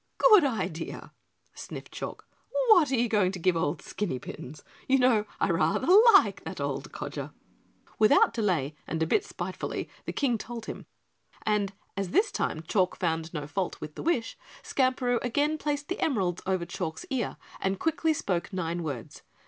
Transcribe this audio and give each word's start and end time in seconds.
"Good 0.17 0.43
idea," 0.43 1.13
sniffed 1.53 1.91
Chalk. 1.91 2.27
"What 2.69 2.91
are 2.91 2.95
you 2.95 3.07
going 3.07 3.31
to 3.33 3.37
give 3.37 3.55
old 3.55 3.83
Skinny 3.83 4.17
Pins? 4.17 4.63
You 4.87 4.97
know 4.97 5.25
I 5.39 5.51
rather 5.51 5.95
like 6.15 6.43
that 6.43 6.59
old 6.59 6.91
codger." 6.91 7.29
Without 7.99 8.33
delay 8.33 8.75
and 8.87 9.03
a 9.03 9.05
bit 9.05 9.23
spitefully 9.23 9.87
the 10.05 10.11
King 10.11 10.39
told 10.39 10.65
him, 10.65 10.87
and 11.43 11.71
as 11.95 12.09
this 12.09 12.31
time 12.31 12.63
Chalk 12.63 12.95
found 12.95 13.31
no 13.31 13.45
fault 13.45 13.79
with 13.79 13.93
the 13.93 14.01
wish, 14.01 14.35
Skamperoo 14.63 15.19
again 15.21 15.59
placed 15.59 15.87
the 15.87 15.99
emeralds 15.99 16.41
over 16.47 16.65
Chalk's 16.65 17.05
ear 17.11 17.37
and 17.59 17.79
quickly 17.79 18.11
spoke 18.11 18.51
nine 18.51 18.81
words. 18.81 19.21